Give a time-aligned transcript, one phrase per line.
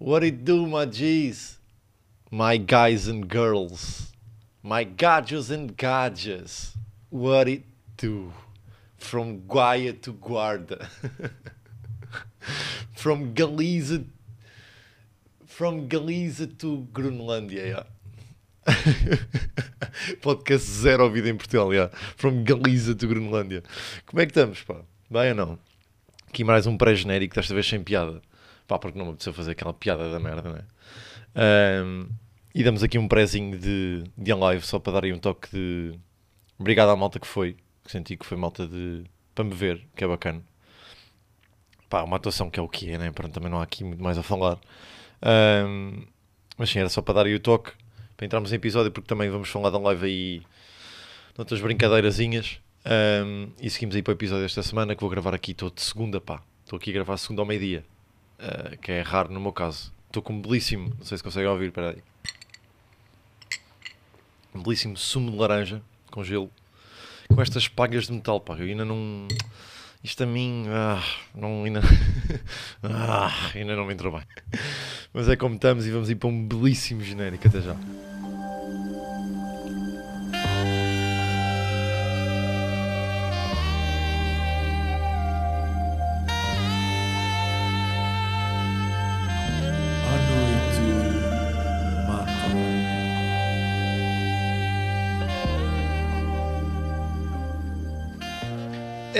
[0.00, 1.58] What it do, my G's?
[2.30, 4.14] My guys and girls.
[4.62, 6.72] My gadgets and gadgets.
[7.10, 7.64] What it
[7.98, 8.32] do?
[8.96, 10.88] From Guaia to Guarda.
[12.94, 14.06] from Galiza.
[15.44, 17.84] From Galiza to Grunlândia, yeah.
[20.22, 21.90] Podcast zero ouvido em Portugal, yeah.
[22.16, 23.62] From Galiza to Grunlândia.
[24.06, 24.76] Como é que estamos, pá?
[25.10, 25.58] Bem ou não?
[26.26, 28.22] Aqui mais um pré-genérico, desta vez sem piada.
[28.70, 30.64] Pá, porque não me apeteceu fazer aquela piada da merda, não é?
[31.34, 32.06] Ahm,
[32.54, 35.98] e damos aqui um prézinho de, de live só para dar aí um toque de.
[36.56, 39.02] Obrigado à malta que foi, que senti que foi malta de.
[39.34, 40.40] para me ver, que é bacana.
[41.88, 43.10] Pá, uma atuação que é o que é, né?
[43.10, 44.56] Pronto, também não há aqui muito mais a falar.
[45.20, 46.04] Ahm,
[46.56, 47.72] mas sim, era só para dar aí o toque,
[48.16, 50.42] para entrarmos em episódio, porque também vamos falar da live aí.
[51.36, 52.60] noutras brincadeirazinhas.
[52.84, 55.82] Ahm, e seguimos aí para o episódio desta semana, que vou gravar aqui, estou de
[55.82, 56.40] segunda, pá.
[56.64, 57.84] Estou aqui a gravar segunda ao meio-dia,
[58.40, 59.92] ah, que é raro no meu caso.
[60.06, 62.02] Estou com um belíssimo, não sei se conseguem ouvir, espera aí.
[64.54, 66.50] Um belíssimo sumo de laranja com gelo,
[67.28, 68.54] com estas pagas de metal, pá.
[68.54, 69.28] Eu ainda não.
[70.02, 70.64] Isto a mim.
[70.68, 71.02] Ah,
[71.34, 71.80] não, ainda...
[72.82, 74.22] ah, ainda não me entrou bem.
[75.12, 77.46] Mas é como estamos e vamos ir para um belíssimo genérico.
[77.46, 77.76] Até já.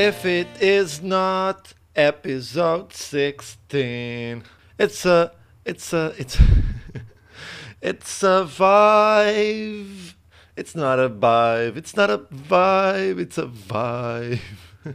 [0.03, 4.43] If it is not episode 16,
[4.79, 5.31] it's a,
[5.67, 6.39] it's a, it's,
[7.83, 10.15] it's a vibe.
[10.57, 14.41] It's not a vibe, it's not a vibe, it's a vibe.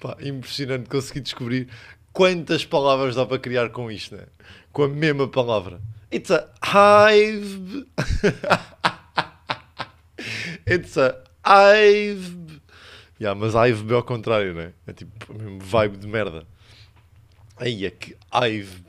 [0.00, 1.68] Pá, impressionante conseguir descobrir
[2.12, 4.26] quantas palavras dá para criar com isto, né?
[4.72, 5.80] Com a mesma palavra.
[6.12, 7.88] It's a hive.
[10.64, 12.48] It's a hive.
[13.20, 14.72] Yeah, mas hive é ao contrário, né?
[14.86, 16.46] É tipo mesmo vibe de merda.
[17.56, 18.82] Aí é que hive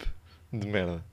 [0.54, 1.04] de merda.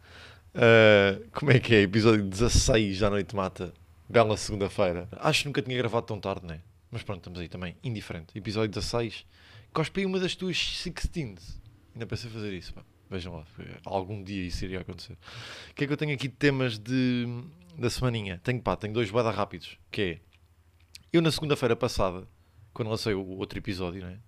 [0.54, 1.82] Ah, como é que é?
[1.82, 3.72] Episódio 16 da Noite Mata.
[4.08, 5.08] Bela segunda-feira.
[5.12, 6.60] Acho que nunca tinha gravado tão tarde, né?
[6.90, 7.76] Mas pronto, estamos aí também.
[7.82, 8.36] Indiferente.
[8.36, 9.26] Episódio 16.
[9.72, 11.60] Cospe aí uma das tuas 16.
[11.94, 12.82] Ainda pensei fazer isso, pá.
[13.10, 13.44] Vejam lá.
[13.84, 15.14] Algum dia isso iria acontecer.
[15.70, 17.26] O que é que eu tenho aqui de temas de,
[17.78, 18.40] da semaninha?
[18.42, 19.78] Tenho, pá, tenho dois bada rápidos.
[19.90, 20.18] Que é...
[21.12, 22.26] Eu na segunda-feira passada,
[22.76, 24.18] quando lancei o outro episódio, né?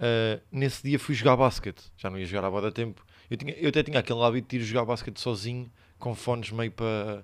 [0.00, 1.82] Ah, nesse dia fui jogar basquete.
[1.96, 3.04] Já não ia jogar há da tempo.
[3.30, 6.72] Eu, tinha, eu até tinha aquele hábito de ir jogar basquete sozinho, com fones meio
[6.72, 7.22] para,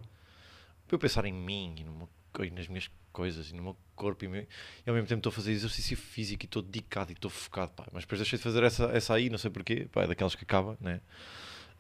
[0.95, 2.09] eu pensar em mim e, meu-
[2.47, 4.25] e nas minhas coisas e no meu corpo.
[4.25, 4.47] E, me-
[4.87, 7.73] e ao mesmo tempo estou a fazer exercício físico e estou dedicado e estou focado.
[7.73, 7.85] Pá.
[7.93, 9.89] Mas depois deixei de fazer essa, essa aí, não sei porquê.
[9.91, 11.01] Pá, é daquelas que acaba, né?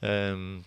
[0.02, 0.60] Ahm,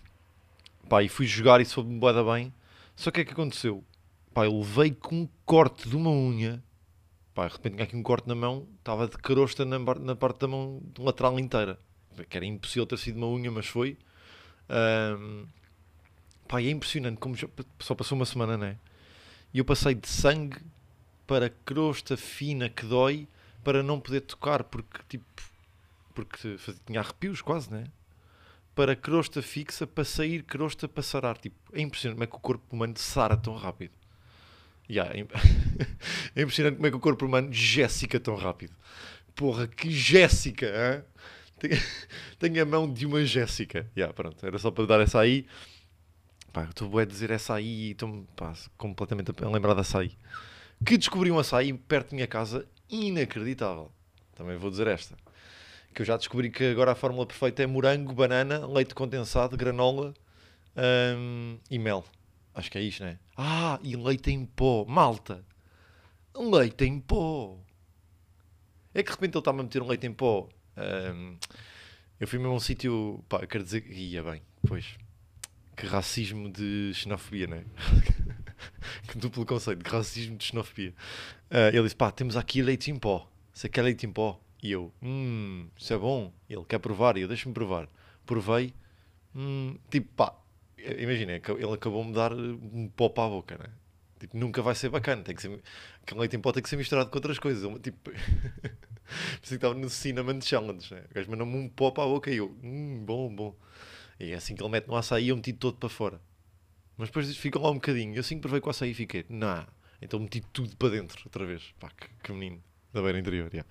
[0.88, 2.00] pá, e fui jogar e soube-me
[2.32, 2.52] bem.
[2.96, 3.84] Só que é que aconteceu?
[4.32, 6.62] Pá, eu levei com um corte de uma unha.
[7.34, 10.40] Pá, de repente tinha aqui um corte na mão, estava de carosta na, na parte
[10.40, 11.78] da mão lateral inteira.
[12.28, 13.96] Que era impossível ter sido uma unha, mas foi.
[14.68, 15.46] Ahm,
[16.48, 17.48] pá, é impressionante como já-
[17.80, 18.78] só passou uma semana, né?
[19.54, 20.58] E eu passei de sangue
[21.26, 23.28] para crosta fina que dói
[23.64, 25.24] para não poder tocar, porque tipo.
[26.14, 26.56] Porque
[26.86, 27.84] tinha arrepios quase, né?
[28.74, 31.38] Para crosta fixa, para sair crosta para sarar.
[31.38, 33.92] Tipo, é impressionante como é que o corpo humano sara tão rápido.
[34.92, 35.20] Yeah, é
[36.36, 38.74] é impressionante como é que o corpo humano Jéssica tão rápido.
[39.34, 40.66] Porra, que Jéssica!
[40.66, 41.02] hã?
[42.38, 43.90] Tenho, a mão de uma Jéssica.
[43.96, 45.46] Yeah, pronto, era só para dar essa aí.
[46.68, 48.26] Estou a dizer essa aí e estou-me
[48.76, 50.12] completamente a lembrar da açaí.
[50.84, 53.90] Que descobri um açaí perto da minha casa inacreditável.
[54.34, 55.16] Também vou dizer esta.
[55.94, 60.12] Que eu já descobri que agora a fórmula perfeita é morango, banana, leite condensado, granola
[61.16, 62.04] hum, e mel.
[62.54, 63.18] Acho que é isto, não é?
[63.36, 64.84] Ah, e leite em pó.
[64.86, 65.44] Malta!
[66.34, 67.58] Leite em pó!
[68.94, 70.48] É que de repente ele está-me a meter um leite em pó.
[70.76, 71.36] Hum,
[72.20, 73.24] eu fui mesmo a um sítio.
[73.28, 73.86] Pá, eu quero dizer.
[73.90, 74.98] Ia bem, pois.
[75.76, 77.64] Que racismo de xenofobia, não é?
[79.08, 80.94] que duplo conceito, que racismo de xenofobia.
[81.50, 83.28] Ah, ele disse: pá, temos aqui leite em pó.
[83.52, 84.38] Você quer leite em pó?
[84.62, 86.32] E eu: hum, isso é bom.
[86.48, 87.16] Ele quer provar.
[87.16, 87.88] E eu: deixa-me provar.
[88.26, 88.74] Provei.
[89.34, 90.34] Hum, tipo, pá,
[90.98, 93.66] imagina, ele acabou-me de dar um pó para a boca, né?
[94.18, 95.22] Tipo, nunca vai ser bacana.
[95.22, 95.60] Tem que ser,
[96.02, 97.64] aquele leite em pó tem que ser misturado com outras coisas.
[97.64, 98.10] Ele, Tipo,
[99.40, 101.02] pensei que estava no Cinnamon Challenge, né?
[101.10, 103.56] O gajo mandou-me um para a boca e eu, hum, bom, bom.
[104.20, 106.20] E é assim que ele mete no açaí, eu meti todo para fora.
[106.96, 108.14] Mas depois ficou lá um bocadinho.
[108.14, 109.66] Eu assim que provei com o açaí fiquei, nah.
[110.00, 111.74] Então meti tudo para dentro outra vez.
[111.80, 112.62] Pá, que, que menino
[112.92, 113.68] da beira interior, yeah.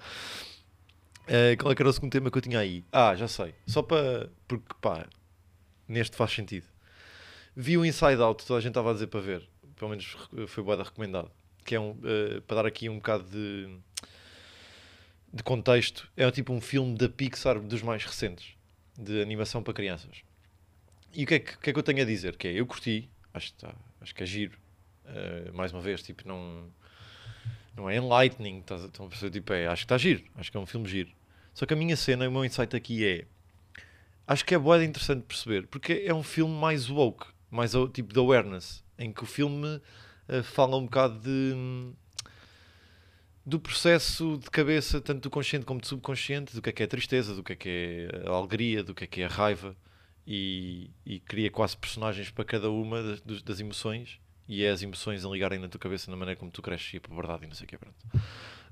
[1.27, 2.83] Eh, qual é que era o segundo tema que eu tinha aí?
[2.91, 3.55] Ah, já sei.
[3.65, 4.29] Só para.
[4.47, 5.07] Porque, pá,
[5.87, 6.67] neste faz sentido.
[7.55, 10.15] Vi o Inside Out, toda a gente estava a dizer para ver, pelo menos
[10.47, 11.29] foi boa recomendado,
[11.65, 13.67] que é um, eh, para dar aqui um bocado de,
[15.33, 18.55] de contexto, é tipo um filme da Pixar dos mais recentes,
[18.97, 20.23] de animação para crianças.
[21.13, 22.37] E o que é que, que, é que eu tenho a dizer?
[22.37, 24.57] Que é, eu curti, acho, que tá- acho que é giro,
[25.05, 26.69] eh, mais uma vez, tipo, não,
[27.75, 29.31] não é enlightening, estás a perceber?
[29.31, 31.11] Tipo, é, acho que está giro, acho que é um filme giro.
[31.53, 33.25] Só que a minha cena, o meu insight aqui é,
[34.25, 38.19] acho que é boa interessante perceber, porque é um filme mais woke, mais tipo de
[38.19, 39.81] awareness, em que o filme
[40.27, 41.93] eh, fala um bocado de
[43.45, 46.85] do processo de cabeça, tanto do consciente como do subconsciente, do que é que é
[46.85, 49.27] a tristeza, do que é que é a alegria, do que é que é a
[49.27, 49.75] raiva,
[50.25, 55.25] e, e cria quase personagens para cada uma das, das emoções, e é as emoções
[55.25, 57.55] a ligarem na tua cabeça na maneira como tu cresces e a verdade e não
[57.55, 57.95] sei o que, pronto.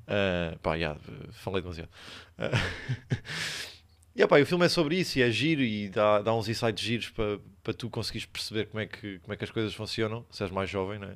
[0.08, 0.96] Ah, pá, já,
[1.32, 1.90] falei demasiado.
[2.38, 2.50] Ah,
[4.16, 6.84] e, e o filme é sobre isso e é giro e dá, dá uns insights
[6.84, 10.26] giros para, para tu conseguires perceber como é, que, como é que as coisas funcionam,
[10.30, 11.16] se és mais jovem, não é?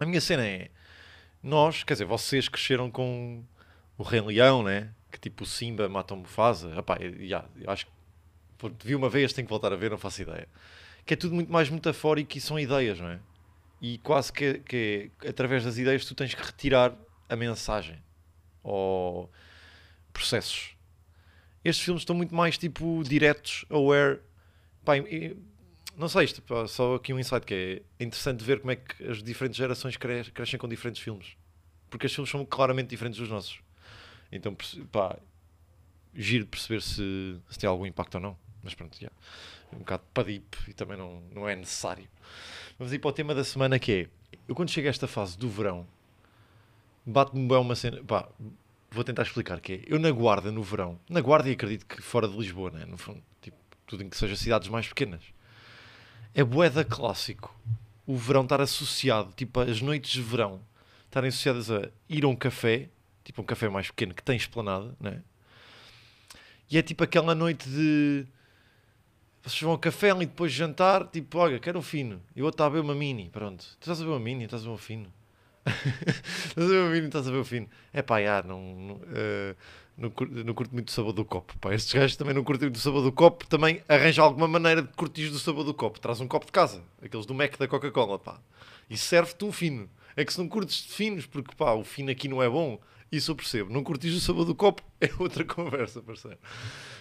[0.00, 0.70] A minha cena é,
[1.42, 3.44] nós, quer dizer, vocês cresceram com
[3.96, 4.92] o Rei Leão, né?
[5.10, 6.70] Que tipo o Simba mata o Mufasa.
[7.20, 7.92] Já, acho que
[8.84, 10.48] vi uma vez, tenho que voltar a ver, não faço ideia.
[11.04, 13.20] Que é tudo muito mais metafórico e são ideias, não é?
[13.80, 16.94] E quase que, que é, através das ideias tu tens que retirar
[17.28, 18.02] a mensagem
[18.62, 19.30] ou
[20.12, 20.77] processos.
[21.68, 24.20] Estes filmes estão muito mais tipo diretos, aware.
[24.84, 25.36] Pá, e-
[25.96, 29.04] não sei, isto, pá, só aqui um insight que é interessante ver como é que
[29.04, 31.36] as diferentes gerações cres- crescem com diferentes filmes.
[31.90, 33.58] Porque os filmes são claramente diferentes dos nossos.
[34.30, 34.56] Então,
[34.92, 35.16] pá,
[36.14, 38.36] giro perceber se, se tem algum impacto ou não.
[38.62, 39.10] Mas pronto, já.
[39.72, 42.08] Um bocado padip e também não, não é necessário.
[42.78, 45.36] Vamos ir para o tema da semana que é, eu quando chego a esta fase
[45.38, 45.86] do verão,
[47.04, 48.28] bate-me bem uma cena, pá,
[48.90, 52.00] vou tentar explicar que é, eu na guarda no verão, na guarda e acredito que
[52.00, 52.84] fora de Lisboa, né?
[52.86, 53.56] no fundo, tipo,
[53.86, 55.22] tudo em que seja cidades mais pequenas,
[56.34, 57.54] é boeda clássico
[58.08, 60.62] o verão estar associado, tipo, as noites de verão
[61.04, 62.88] estarem associadas a ir a um café,
[63.22, 65.22] tipo um café mais pequeno que tem esplanada, né?
[66.70, 68.26] E é tipo aquela noite de
[69.42, 72.20] vocês vão ao café e depois jantar, tipo, olha, quero um fino.
[72.34, 73.64] E o outro está a ver uma mini, pronto.
[73.78, 75.12] Tu estás a ver uma mini, estás a ver um fino.
[76.46, 77.68] estás a ver uma mini, estás a ver um fino.
[77.92, 79.54] É pá, já, não, não, eh,
[79.96, 81.56] não, cur- não curto muito o sabor do copo.
[81.58, 84.82] Pá, estes gajos também não curtem muito o sabor do copo, também arranja alguma maneira
[84.82, 86.00] de curtir do sabor do copo.
[86.00, 88.40] Traz um copo de casa, aqueles do Mac da Coca-Cola, pá.
[88.90, 89.88] E serve-te um fino.
[90.16, 92.80] É que se não curtes de finos, porque pá, o fino aqui não é bom,
[93.10, 93.72] isso eu percebo.
[93.72, 96.38] Não curtis o sabor do copo, é outra conversa, parceiro.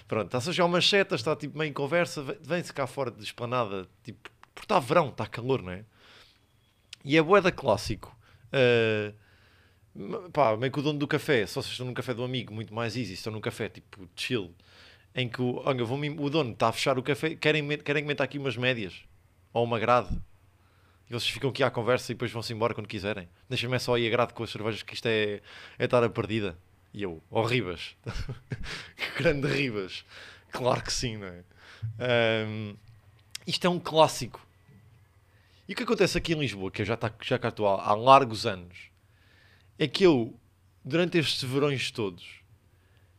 [0.08, 3.24] Pronto, está-se jogar umas setas, está tipo meio em conversa, vem- vem-se cá fora de
[3.24, 5.84] esplanada, tipo, porque está verão, está calor, não é?
[7.04, 8.16] E é boeda clássico.
[8.52, 9.14] Ah,
[10.32, 12.74] pá, meio que o dono do café, só se estão num café do amigo, muito
[12.74, 14.54] mais easy, estão num café tipo chill,
[15.16, 18.26] em que o, olha, vou o dono está a fechar o café, querem, querem comentar
[18.26, 19.04] aqui umas médias,
[19.54, 20.10] ou uma grade.
[21.10, 23.30] E vocês ficam aqui à conversa e depois vão-se embora quando quiserem.
[23.50, 25.42] Deixem-me é só aí a grade com as cervejas, que isto é,
[25.80, 26.58] é estar a perdida.
[26.94, 27.96] E eu, ó Ribas.
[28.96, 30.04] que grande Ribas.
[30.52, 31.44] Claro que sim, não é?
[32.00, 32.76] Ahm,
[33.46, 34.46] isto é um clássico.
[35.68, 37.84] E o que acontece aqui em Lisboa, que eu já, tá, já cá estou há,
[37.90, 38.90] há largos anos,
[39.78, 40.40] é que eu,
[40.84, 42.42] durante estes verões todos,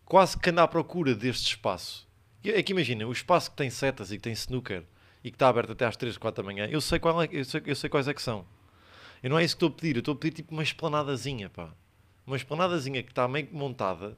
[0.05, 2.09] quase que ando à procura deste espaço.
[2.45, 4.83] É que imagina, o espaço que tem setas e que tem snooker
[5.23, 7.45] e que está aberto até às 3, 4 da manhã, eu sei, qual é, eu,
[7.45, 8.47] sei, eu sei quais é que são.
[9.23, 11.51] E não é isso que estou a pedir, eu estou a pedir tipo uma esplanadazinha,
[11.51, 11.75] pá.
[12.27, 14.17] Uma esplanadazinha que está meio montada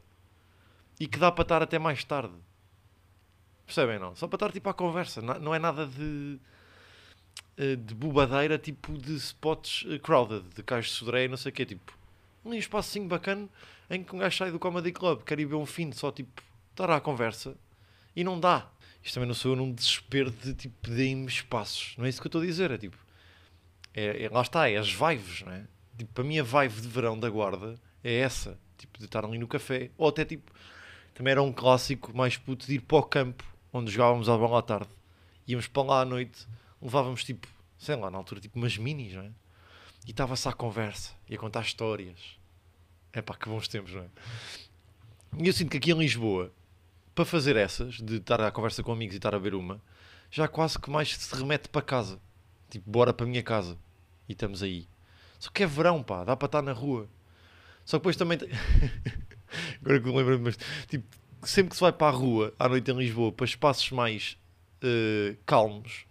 [1.00, 2.34] e que dá para estar até mais tarde.
[3.66, 4.14] Percebem, não?
[4.14, 6.38] Só para estar tipo à conversa, na- não é nada de
[7.76, 11.66] de bobadeira, tipo de spots eh, crowded, de cais de sodré não sei o quê,
[11.66, 11.98] tipo
[12.44, 13.48] um espacinho bacana
[13.90, 16.42] em que um gajo sai do Comedy Club, quer ir ver um fim, só tipo
[16.70, 17.54] estar à conversa
[18.16, 18.66] e não dá.
[19.02, 22.26] Isto também não sou eu num desespero de tipo deem-me espaços, não é isso que
[22.26, 22.96] eu estou a dizer, é tipo
[23.94, 25.66] é, é- lá está, é as vibes, não é?
[25.98, 29.46] Tipo, a minha vibe de verão da guarda é essa, tipo de estar ali no
[29.46, 30.50] café, ou até tipo
[31.14, 34.60] também era um clássico mais puto de ir para o campo onde jogávamos à bola
[34.60, 34.88] à tarde,
[35.46, 36.46] íamos para lá à noite,
[36.80, 37.46] levávamos tipo,
[37.78, 39.30] sei lá, na altura tipo umas minis, não é?
[40.06, 42.38] E estava-se à conversa e a contar histórias.
[43.12, 44.08] É pá, que bons tempos, não é?
[45.38, 46.52] E eu sinto que aqui em Lisboa,
[47.14, 49.80] para fazer essas, de estar à conversa com amigos e estar a ver uma,
[50.30, 52.20] já quase que mais se remete para casa.
[52.68, 53.76] Tipo, bora para a minha casa.
[54.28, 54.88] E estamos aí.
[55.38, 57.08] Só que é verão, pá, dá para estar na rua.
[57.84, 58.38] Só que depois também.
[59.82, 60.56] Agora que eu lembro mas
[60.86, 61.04] tipo,
[61.42, 64.38] sempre que se vai para a rua à noite em Lisboa, para espaços mais
[64.82, 66.04] eh, calmos,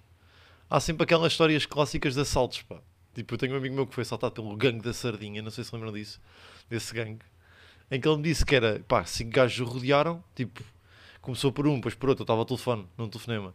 [0.70, 2.82] há sempre aquelas histórias clássicas de assaltos, pá.
[3.14, 5.64] Tipo, eu tenho um amigo meu que foi assaltado pelo gangue da Sardinha, não sei
[5.64, 6.22] se lembram disso,
[6.70, 7.26] desse gangue,
[7.90, 10.64] em que ele me disse que era, pá, cinco gajos o rodearam, tipo,
[11.22, 13.54] começou por um, depois por outro, eu estava ao telefone, num telefonema,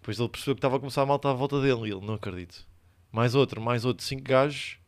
[0.00, 2.14] Depois ele percebeu que estava a começar a malta à volta dele e ele, não
[2.14, 2.64] acredito.
[3.10, 4.78] Mais outro, mais outro, cinco gajos.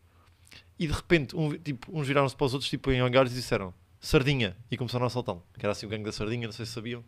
[0.78, 3.74] E de repente, um, tipo, uns viraram-se para os outros, tipo, em hangares e disseram
[4.00, 4.56] Sardinha.
[4.70, 5.42] E começaram a assaltá-lo.
[5.58, 7.04] Que era assim o gangue da Sardinha, não sei se sabiam.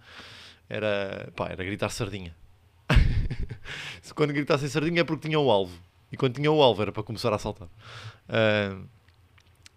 [0.68, 2.34] Era, pá, era gritar Sardinha.
[4.02, 5.76] Se quando gritassem Sardinha é porque tinham o alvo.
[6.12, 7.68] E quando tinham o alvo era para começar a assaltar.
[8.28, 8.76] Ah,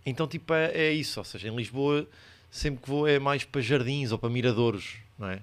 [0.05, 1.19] então, tipo, é, é isso.
[1.19, 2.07] Ou seja, em Lisboa,
[2.49, 5.41] sempre que vou é mais para jardins ou para miradouros, não é?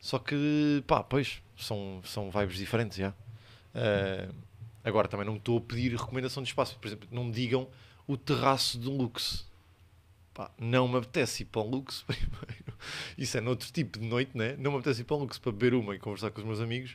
[0.00, 3.12] Só que, pá, pois, são, são vibes diferentes, já.
[3.74, 4.28] Ah,
[4.84, 6.78] agora, também não estou a pedir recomendação de espaço.
[6.78, 7.68] Por exemplo, não me digam
[8.06, 9.46] o terraço do Lux.
[10.36, 12.74] Pá, não me apetece ir para o Lux primeiro.
[13.16, 14.54] Isso é noutro tipo de noite, né?
[14.58, 16.60] Não me apetece ir para o Lux para beber uma e conversar com os meus
[16.60, 16.94] amigos.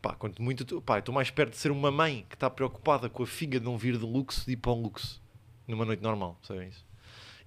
[0.00, 3.24] Pá, quanto muito, pá, estou mais perto de ser uma mãe que está preocupada com
[3.24, 5.20] a figa de não vir de Lux de ir para o Lux
[5.66, 6.86] numa noite normal, sabem isso?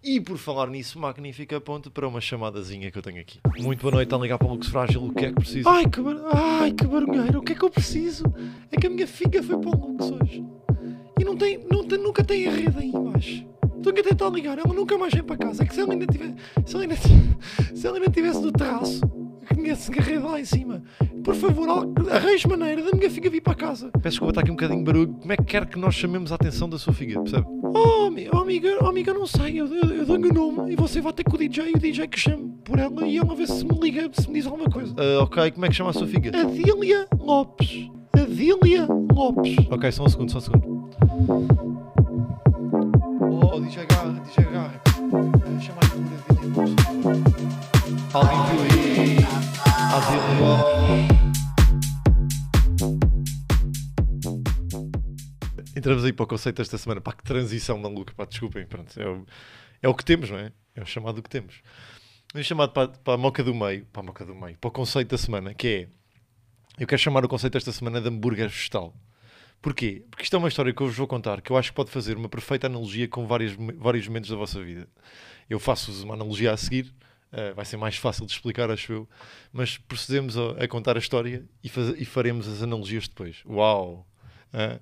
[0.04, 3.40] E por falar nisso, magnífica ponto para uma chamadazinha que eu tenho aqui.
[3.60, 5.70] Muito boa noite, a ligar para o Lux Frágil, o que é que preciso?
[5.70, 6.18] Ai que, bar...
[6.34, 8.26] Ai, que barulheiro, o que é que eu preciso?
[8.70, 10.46] É que a minha figa foi para o Lux hoje.
[11.18, 13.53] E não tem, não tem, nunca tem a rede aí embaixo.
[13.86, 15.62] Estou a tentar ligar, ela nunca mais vem para casa.
[15.62, 16.36] É que se ela ainda tivesse,
[16.66, 16.96] se ela ainda,
[17.76, 19.02] se ela ainda tivesse no terraço,
[19.46, 20.82] que tinha esse rede lá em cima,
[21.22, 21.68] por favor,
[22.10, 23.90] arranje maneira da minha filha vir para casa.
[24.02, 25.14] Peço desculpa, está aqui um bocadinho de barulho.
[25.14, 27.46] Como é que quer que nós chamemos a atenção da sua filha, percebe?
[27.62, 31.02] Oh, oh, amiga, oh, amiga, não sei, eu, eu, eu dou-lhe o nome e você
[31.02, 33.46] vai ter com o DJ e o DJ que chame por ela e ela vê
[33.46, 34.96] se me liga, se me diz alguma coisa.
[34.98, 36.32] Ah, ok, como é que chama a sua filha?
[36.40, 37.90] Adília Lopes.
[38.14, 39.58] Adília Lopes.
[39.70, 41.73] Ok, só um segundo, só um segundo.
[43.56, 44.82] Oh, DJ Garra, DJ Garra.
[45.62, 46.74] Chama aí por Adília Lopes.
[48.12, 49.18] Alguém viu aí?
[49.94, 51.14] Adília Lopes.
[55.76, 57.00] Entramos aí para o conceito desta semana.
[57.00, 58.12] Pá, que transição maluca.
[58.16, 58.66] Pá, desculpem.
[58.66, 59.24] Pronto, é, o,
[59.84, 60.52] é o que temos, não é?
[60.76, 61.62] É o chamado que temos.
[62.34, 63.86] Vamos chamado para, para a moca do meio.
[63.94, 64.58] Para a moca do meio.
[64.58, 65.88] Para o conceito da semana, que é...
[66.80, 68.96] Eu quero chamar o conceito desta semana de hambúrguer vegetal.
[69.64, 70.04] Porquê?
[70.12, 71.90] Porque isto é uma história que eu vos vou contar que eu acho que pode
[71.90, 74.88] fazer uma perfeita analogia com vários, vários momentos da vossa vida.
[75.50, 76.94] Eu faço-vos uma analogia a seguir,
[77.32, 79.10] eh, vai ser mais fácil de explicar, acho eu,
[79.54, 83.42] mas procedemos a, a contar a história e, faz- e faremos as analogias depois.
[83.46, 84.06] Uau!
[84.52, 84.80] Ah,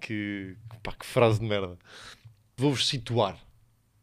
[0.00, 1.76] que, pá, que frase de merda.
[2.56, 3.36] Vou-vos situar.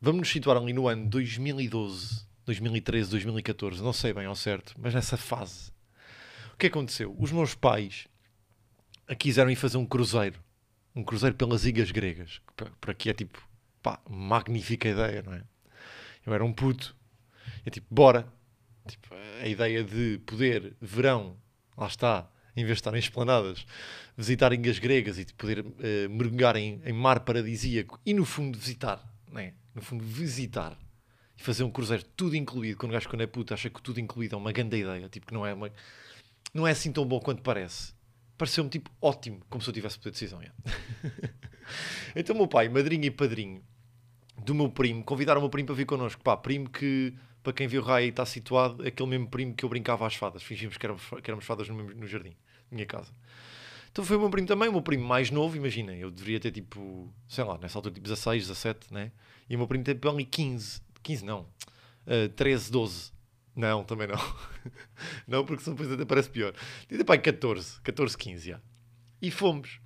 [0.01, 4.93] Vamos nos situar ali no ano 2012, 2013, 2014, não sei bem ao certo, mas
[4.93, 5.71] nessa fase.
[6.53, 7.15] O que aconteceu?
[7.17, 8.07] Os meus pais
[9.15, 10.39] quiseram ir fazer um cruzeiro.
[10.95, 12.41] Um cruzeiro pelas ilhas gregas.
[12.57, 13.41] que por aqui é tipo,
[13.81, 15.43] pá, magnífica ideia, não é?
[16.25, 16.95] Eu era um puto.
[17.65, 18.27] É tipo, bora.
[18.87, 21.37] Tipo, a ideia de poder, verão,
[21.77, 23.65] lá está, em vez de estar em esplanadas,
[24.17, 28.57] visitar ilhas gregas e de poder eh, mergulhar em, em mar paradisíaco e no fundo
[28.57, 29.53] visitar, não é?
[29.73, 30.77] No fundo, visitar
[31.37, 32.77] e fazer um cruzeiro tudo incluído.
[32.77, 35.07] Quando o gajo, quando é puto, acha que tudo incluído é uma grande ideia.
[35.09, 35.71] Tipo, que não é, uma,
[36.53, 37.93] não é assim tão bom quanto parece.
[38.41, 40.41] Pareceu-me tipo ótimo, como se eu tivesse poder de decisão.
[42.15, 43.61] então, meu pai, madrinha e padrinho
[44.35, 46.23] do meu primo, convidaram o meu primo para vir connosco.
[46.23, 49.69] Pá, primo que, para quem viu o raio está situado, aquele mesmo primo que eu
[49.69, 50.41] brincava às fadas.
[50.41, 52.35] Fingimos que éramos, que éramos fadas no, mesmo- no jardim,
[52.71, 53.13] minha casa.
[53.91, 56.49] Então foi o meu primo também, o meu primo mais novo, imaginem, eu deveria ter
[56.51, 59.11] tipo, sei lá, nessa altura tipo 16, 17, né?
[59.47, 61.41] E o meu primo tem ali 15, 15 não,
[62.07, 63.11] uh, 13, 12.
[63.55, 64.15] Não, também não.
[65.27, 66.53] não, porque são depois até parece pior.
[66.87, 68.61] Tinha pai 14, 14, 15, já.
[69.21, 69.79] E fomos.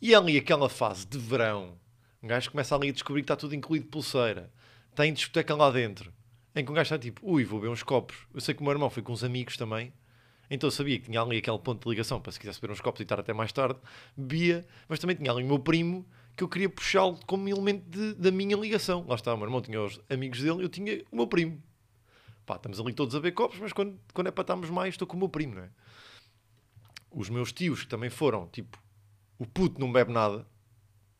[0.00, 1.76] E ali aquela fase de verão,
[2.22, 4.52] um gajo começa ali a descobrir que está tudo incluído pulseira.
[4.94, 6.12] Tem discoteca lá dentro.
[6.54, 8.16] Em que um gajo está tipo, ui, vou beber uns copos.
[8.32, 9.92] Eu sei que o meu irmão foi com uns amigos também.
[10.50, 12.80] Então eu sabia que tinha ali aquele ponto de ligação para se quisesse beber uns
[12.80, 13.78] copos e estar até mais tarde,
[14.16, 18.14] bebia, mas também tinha ali o meu primo que eu queria puxá-lo como elemento de-
[18.14, 19.04] da minha ligação.
[19.06, 21.62] Lá está, o meu irmão tinha os amigos dele, eu tinha o meu primo.
[22.48, 25.06] Pá, estamos ali todos a beber copos, mas quando, quando é para estarmos mais, estou
[25.06, 25.70] com o meu primo, não é?
[27.10, 28.82] Os meus tios que também foram, tipo,
[29.38, 30.46] o puto não bebe nada,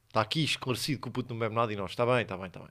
[0.06, 2.46] está aqui esclarecido que o puto não bebe nada e nós, está bem, está bem,
[2.46, 2.70] está bem.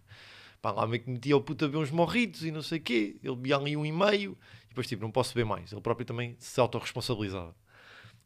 [0.60, 2.82] Pá, lá meio que metia o puto a beber uns morritos e não sei o
[2.82, 4.36] quê, ele bebia ali um e meio,
[4.66, 5.72] e depois tipo, não posso beber mais.
[5.72, 7.56] Ele próprio também se autorresponsabilizava.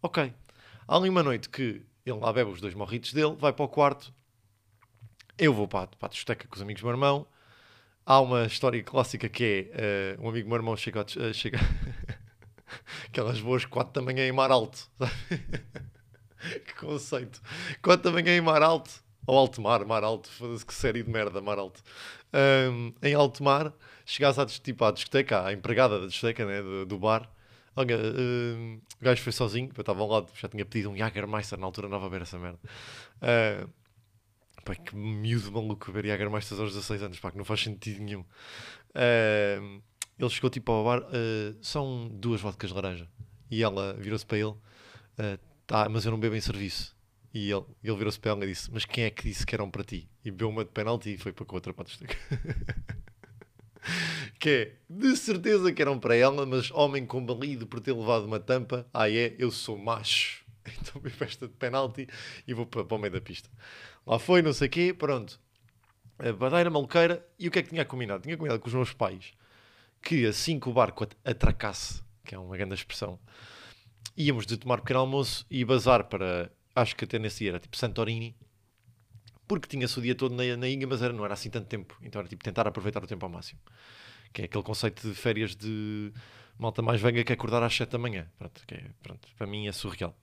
[0.02, 0.34] Ok.
[0.88, 3.68] Há ali uma noite que ele lá bebe os dois morritos dele, vai para o
[3.68, 4.14] quarto,
[5.38, 7.28] eu vou para, para a discoteca com os amigos do meu irmão.
[8.06, 11.60] Há uma história clássica que é, eh, um amigo meu irmão chega, eh, chega
[13.08, 14.90] aquelas boas quatro da manhã em mar alto,
[16.66, 17.40] que conceito.
[17.82, 18.90] Quatro da manhã em mar alto,
[19.28, 21.82] ou alto mar, mar alto, foda-se que série de merda, mar alto.
[22.34, 23.72] Ahm, em alto mar,
[24.06, 27.30] chegares à, tipo, à discoteca, à empregada da discoteca, né, do, do bar,
[27.76, 31.60] olha, ahm, o gajo foi sozinho, eu estava ao lado, já tinha pedido um Jagermeister,
[31.60, 32.60] na altura não a ver essa merda.
[33.22, 33.68] Ah,
[34.62, 38.26] pá, que miúdo maluco ver Jagermeister aos 16 anos, pá, que não faz sentido nenhum.
[38.94, 39.80] Ah,
[40.20, 43.08] ele chegou tipo ao bar, ah, são duas vodkas de laranja.
[43.50, 44.54] E ela virou-se para ele,
[45.18, 45.38] ah,
[45.68, 46.96] tá, mas eu não bebo em serviço.
[47.34, 49.70] E ele, ele virou-se para ela e disse: Mas quem é que disse que eram
[49.70, 50.10] para ti?
[50.24, 51.86] E bebeu uma de penalti e foi para com a outra para
[54.38, 58.40] que é, de certeza que eram para ela, mas homem combalido por ter levado uma
[58.40, 60.41] tampa, ah é, eu sou macho.
[60.82, 62.08] Então bebo esta de penalti
[62.48, 63.50] e vou para, para o meio da pista.
[64.06, 65.40] Lá foi, não sei o quê, pronto.
[66.20, 67.26] A badeira maluqueira.
[67.40, 68.24] E o que é que tinha combinado?
[68.24, 69.34] Tinha combinado com os meus pais
[70.02, 73.20] que assim que o barco at- atracasse, que é uma grande expressão,
[74.18, 77.78] íamos de tomar pequeno almoço e bazar para, acho que até nesse dia era tipo
[77.78, 78.36] Santorini,
[79.48, 81.98] porque tinha-se o dia todo na, na ilha, mas era, não era assim tanto tempo.
[82.02, 83.60] Então era tipo tentar aproveitar o tempo ao máximo.
[84.34, 86.12] Que é aquele conceito de férias de
[86.62, 88.28] malta mais venga que acordar às 7 da manhã.
[88.38, 88.62] Pronto,
[89.02, 90.16] pronto, para mim é surreal.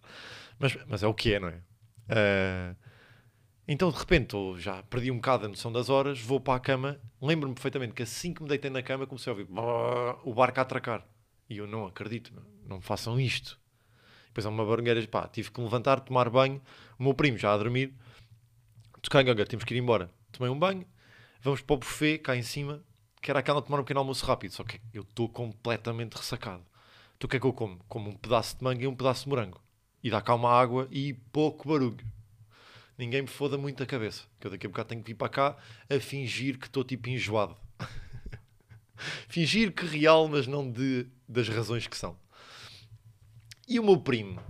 [0.58, 1.60] Mas, mas é o que é, não é?
[2.08, 2.74] Ah,
[3.66, 6.60] então, de repente, eu já perdi um bocado a noção das horas, vou para a
[6.60, 9.46] cama, lembro-me perfeitamente que assim que me deitei na cama comecei a ouvir
[10.24, 11.06] o barco a atracar.
[11.50, 12.32] E eu não acredito,
[12.66, 13.60] não façam isto.
[14.28, 16.62] Depois há uma barulheira, pá, tive que me levantar, tomar banho,
[16.98, 17.92] o meu primo já a dormir,
[19.02, 20.10] tocar ganga, temos que ir embora.
[20.32, 20.86] Tomei um banho,
[21.42, 22.82] vamos para o buffet, cá em cima,
[23.20, 26.64] que era aquela de tomar um pequeno almoço rápido, só que eu estou completamente ressacado.
[27.16, 27.78] Então o que é que eu como?
[27.88, 29.60] Como um pedaço de manga e um pedaço de morango.
[30.02, 32.04] E dá cá uma água e pouco barulho
[32.98, 34.24] ninguém me foda muito a cabeça.
[34.40, 35.56] Que eu daqui a bocado tenho que vir para cá
[35.88, 37.56] a fingir que estou tipo enjoado.
[39.28, 42.18] fingir que real, mas não de, das razões que são.
[43.66, 44.42] E o meu primo,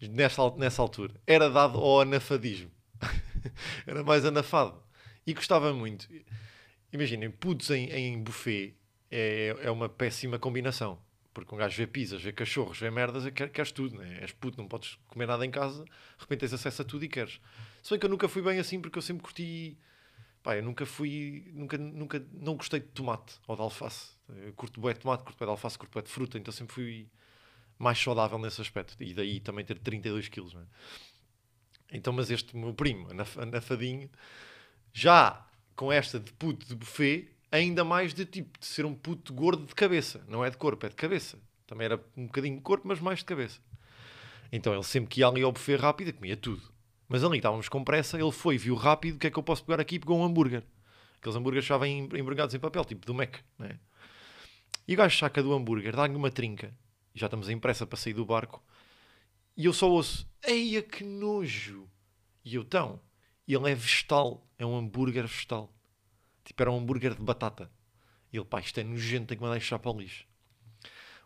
[0.00, 2.70] nessa, nessa altura, era dado ao anafadismo.
[3.86, 4.82] era mais anafado.
[5.26, 6.08] E gostava muito.
[6.96, 8.74] Imaginem, putos em, em buffet
[9.10, 10.98] é, é uma péssima combinação.
[11.34, 14.20] Porque um gajo vê pizzas, vê cachorros, vê merdas, e quer, queres tudo, né?
[14.22, 17.08] És puto, não podes comer nada em casa, de repente tens acesso a tudo e
[17.08, 17.38] queres.
[17.82, 19.76] Se bem que eu nunca fui bem assim, porque eu sempre curti.
[20.42, 21.50] Pá, eu nunca fui.
[21.52, 24.12] Nunca, nunca, não gostei de tomate ou de alface.
[24.28, 26.74] Eu curto bué de tomate, curto bué de alface, curto bué de fruta, então sempre
[26.74, 27.10] fui
[27.78, 28.96] mais saudável nesse aspecto.
[28.98, 30.64] E daí também ter 32 quilos, né?
[31.92, 34.10] Então, mas este meu primo, anaf- anafadinho,
[34.92, 39.32] já com esta de puto de buffet, ainda mais de tipo de ser um puto
[39.32, 40.24] gordo de cabeça.
[40.26, 41.38] Não é de corpo, é de cabeça.
[41.66, 43.60] Também era um bocadinho de corpo, mas mais de cabeça.
[44.50, 46.62] Então ele sempre que ia ali ao buffet rápido, comia tudo.
[47.08, 49.64] Mas ali estávamos com pressa, ele foi, viu rápido, o que é que eu posso
[49.64, 49.98] pegar aqui?
[49.98, 50.64] Pegou um hambúrguer.
[51.18, 53.78] Aqueles hambúrgueres já vêm embrulhados em papel, tipo do Mac, né?
[54.88, 56.74] E o gajo saca do hambúrguer, dá-lhe uma trinca.
[57.14, 58.62] E já estamos em pressa para sair do barco.
[59.56, 61.88] E eu só ouço, eia que nojo.
[62.44, 62.64] E eu,
[63.46, 65.72] então, ele é vegetal, é um hambúrguer vegetal.
[66.44, 67.70] Tipo, era um hambúrguer de batata.
[68.32, 70.26] E ele, pá, isto é nojento, tem que mandar deixar para o lixo.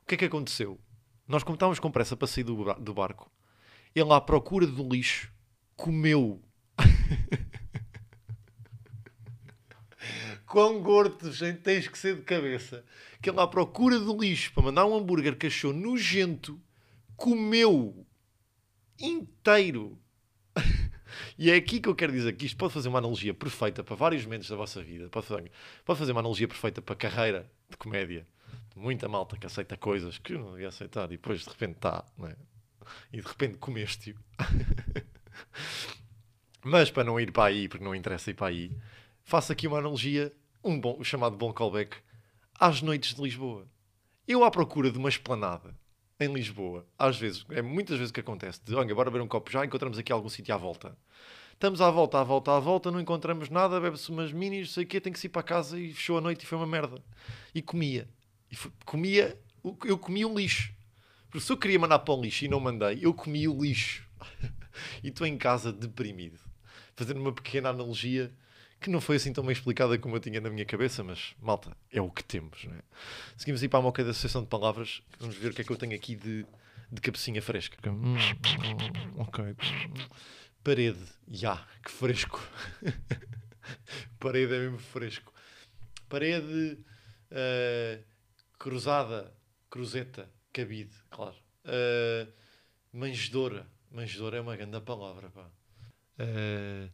[0.03, 0.79] O que é que aconteceu?
[1.27, 3.31] Nós, como estávamos com pressa para sair do, do barco,
[3.95, 5.33] ele, à procura do lixo,
[5.77, 6.43] comeu.
[10.47, 12.85] Quão gordo, gente, tens que ser de cabeça.
[13.23, 16.61] Que ele, à procura do lixo, para mandar um hambúrguer que achou nojento,
[17.17, 18.07] comeu
[18.99, 20.00] inteiro.
[21.39, 23.97] E é aqui que eu quero dizer que isto pode fazer uma analogia perfeita para
[23.97, 25.09] vários momentos da vossa vida.
[25.09, 25.51] Pode fazer,
[25.85, 28.27] pode fazer uma analogia perfeita para a carreira de comédia.
[28.77, 32.37] Muita malta que aceita coisas que não devia aceitar e depois de repente está, é?
[33.13, 34.17] E de repente comeste-o.
[36.63, 38.77] Mas para não ir para aí, porque não interessa ir para aí,
[39.23, 41.97] faço aqui uma analogia, um bom, o chamado bom callback,
[42.59, 43.67] às noites de Lisboa.
[44.27, 45.75] Eu à procura de uma esplanada
[46.21, 49.51] em Lisboa, às vezes, é muitas vezes que acontece, de olha, bora beber um copo
[49.51, 50.97] já, encontramos aqui algum sítio à volta.
[51.55, 54.87] Estamos à volta, à volta, à volta, não encontramos nada, bebe-se umas minis, sei o
[54.87, 57.03] quê, tem que ir para casa e fechou a noite e foi uma merda.
[57.55, 58.09] E comia.
[58.51, 59.39] E foi- comia,
[59.85, 60.73] eu comia o lixo.
[61.31, 64.07] Porque se eu queria mandar para o lixo e não mandei, eu comi o lixo.
[65.05, 66.39] e estou em casa deprimido.
[66.97, 68.33] Fazendo uma pequena analogia
[68.81, 71.77] que não foi assim tão bem explicada como eu tinha na minha cabeça, mas malta,
[71.93, 72.65] é o que temos.
[72.65, 72.83] Não é?
[73.37, 75.03] Seguimos aí para a moca da Associação de Palavras.
[75.19, 76.47] Vamos ver o que é que eu tenho aqui de,
[76.91, 77.77] de cabecinha fresca.
[77.89, 78.17] Hum, hum,
[79.19, 79.55] ok.
[80.65, 81.05] Parede.
[81.31, 82.41] Ya, que fresco.
[84.19, 85.33] Parede é mesmo fresco.
[86.09, 86.79] Parede
[87.31, 88.01] eh,
[88.59, 89.33] cruzada,
[89.69, 91.37] cruzeta, cabide, claro.
[91.65, 92.27] Eh,
[92.93, 93.67] manjedora.
[93.91, 95.51] Manjedora é uma grande palavra, pá.
[96.19, 96.89] Eh,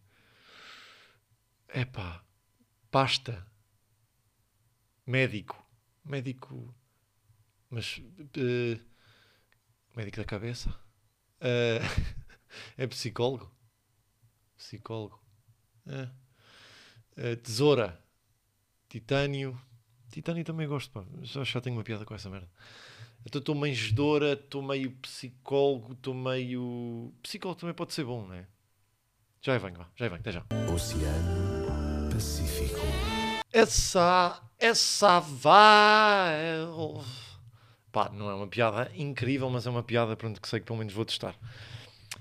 [1.74, 2.24] epá.
[2.90, 3.46] Pasta.
[5.06, 5.56] Médico.
[6.04, 6.74] Médico.
[7.70, 8.00] Mas.
[8.36, 8.80] eh,
[9.94, 10.74] médico da cabeça?
[11.40, 11.80] Eh,
[12.76, 13.50] é psicólogo?
[14.56, 15.20] Psicólogo.
[17.16, 18.02] Eh, tesoura.
[18.88, 19.60] Titânio.
[20.10, 21.04] Titânio também gosto, pá.
[21.22, 22.48] Já, já tenho uma piada com essa merda.
[23.24, 27.12] Então estou manjedora, estou meio psicólogo, estou meio.
[27.22, 28.46] Psicólogo também pode ser bom, não é?
[29.46, 29.86] Já venho, vá.
[29.94, 30.44] Já venho, até já.
[30.74, 32.80] Oceano Pacífico.
[33.52, 34.42] Essa.
[34.58, 36.66] Essa vai.
[37.92, 40.80] Pá, não é uma piada incrível, mas é uma piada pronto, que sei que pelo
[40.80, 41.36] menos vou testar.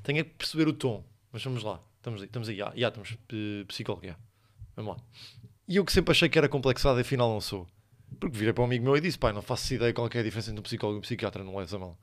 [0.04, 1.80] Tenho é que perceber o tom, mas vamos lá.
[1.98, 2.58] Estamos aí, estamos aí.
[2.58, 3.18] Já, já estamos
[3.70, 4.16] psicólogo, já.
[4.76, 5.04] Vamos lá.
[5.68, 7.66] E eu que sempre achei que era complexado, afinal não sou.
[8.20, 10.24] Porque virei para um amigo meu e disse: pai, não faço ideia qual é a
[10.24, 11.98] diferença entre um psicólogo e um psiquiatra, não leves a mal.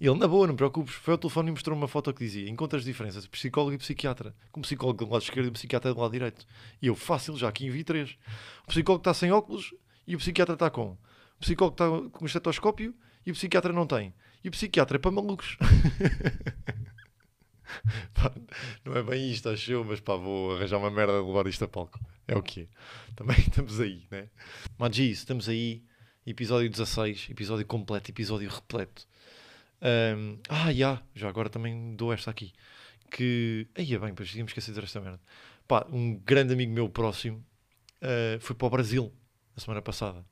[0.00, 2.24] E ele, na boa, não me preocupes, foi ao telefone e mostrou uma foto que
[2.24, 4.34] dizia: encontras diferenças psicólogo e psiquiatra.
[4.50, 6.46] Com um psicólogo do lado esquerdo e um psiquiatra do lado direito.
[6.80, 8.16] E eu, fácil, já aqui vi três.
[8.64, 9.74] O psicólogo está sem óculos
[10.06, 10.92] e o psiquiatra está com.
[11.36, 12.94] O psicólogo está com um estetoscópio
[13.26, 14.14] e o psiquiatra não tem.
[14.42, 15.56] E o psiquiatra é para malucos.
[18.84, 21.64] Não é bem isto, acho eu, mas pá, vou arranjar uma merda de levar isto
[21.64, 22.00] a palco.
[22.26, 22.68] É o que
[23.16, 24.28] Também estamos aí, né?
[24.78, 25.82] Magi, estamos aí.
[26.26, 29.06] Episódio 16, episódio completo, episódio repleto.
[29.80, 32.52] Um, ah, já, já agora também dou esta aqui.
[33.10, 33.66] Que.
[33.74, 35.20] Aí é bem, pois de dizer esta merda.
[35.66, 37.42] Pá, um grande amigo meu próximo
[38.02, 39.12] uh, foi para o Brasil
[39.56, 40.22] a semana passada.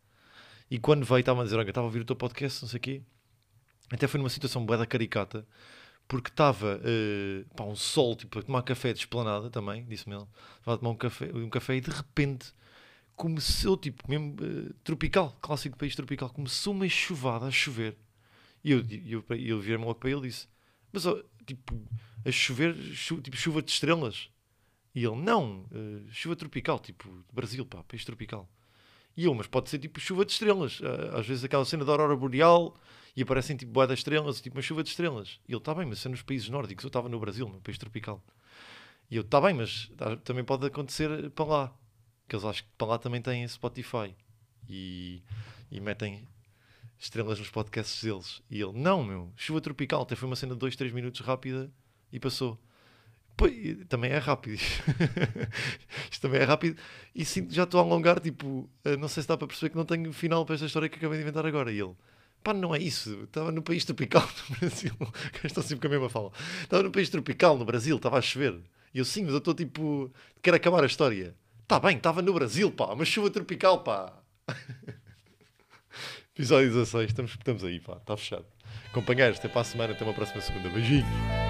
[0.70, 2.78] E quando veio, estava a dizer: Olha, estava a ouvir o teu podcast, não sei
[2.78, 3.02] o quê.
[3.90, 5.46] Até foi numa situação boa da caricata
[6.08, 10.26] porque estava uh, um sol, tipo, a tomar café de esplanada também, disse-me ele,
[10.58, 12.52] estava a tomar um café, um café e de repente
[13.16, 17.96] começou, tipo, mesmo uh, tropical, clássico país tropical, começou uma chuvada a chover.
[18.62, 20.48] E eu, eu, eu, eu virei-me logo para ele e disse,
[20.92, 21.74] mas, oh, tipo,
[22.24, 24.28] a chover, chu, tipo, chuva de estrelas.
[24.94, 28.48] E ele, não, uh, chuva tropical, tipo, Brasil, pá, país tropical.
[29.16, 30.80] E eu, mas pode ser tipo chuva de estrelas.
[31.14, 32.76] Às vezes aquela cena da aurora boreal
[33.16, 35.40] e aparecem tipo boia das estrelas, tipo uma chuva de estrelas.
[35.48, 36.84] E ele, está bem, mas é nos países nórdicos.
[36.84, 38.22] Eu estava no Brasil, no país tropical.
[39.10, 39.90] E eu, está bem, mas
[40.22, 41.76] também pode acontecer para lá.
[42.28, 44.14] Que eles acham que para lá também têm Spotify.
[44.68, 45.22] E,
[45.70, 46.28] e metem
[46.98, 48.42] estrelas nos podcasts deles.
[48.50, 50.02] E ele, não, meu, chuva tropical.
[50.02, 51.72] Até foi uma cena de 2, 3 minutos rápida
[52.12, 52.58] e passou.
[53.88, 54.58] Também é rápido.
[56.10, 56.80] Isto também é rápido.
[57.14, 59.76] E sim, já estou a alongar, tipo, eh, não sei se dá para perceber que
[59.76, 61.70] não tenho final para esta história que acabei de inventar agora.
[61.70, 61.94] E ele,
[62.42, 63.24] pá, não é isso.
[63.24, 64.92] Estava no país tropical no Brasil.
[65.44, 66.32] Estou sempre com a mesma fala.
[66.62, 68.58] Estava no país tropical no Brasil, estava a chover.
[68.94, 71.34] E eu, sim, mas eu estou tipo, quero acabar a história.
[71.62, 74.12] Está bem, estava no Brasil, pá, uma chuva tropical, pá.
[76.34, 78.46] Episódio 16, estamos, estamos aí, pá, está fechado.
[78.92, 80.70] Companheiros, até para a semana, até uma próxima segunda.
[80.70, 81.45] Beijinhos.